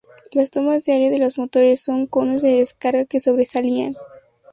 [0.31, 3.93] Las tomas de aire de los motores con conos de descarga que sobresalían.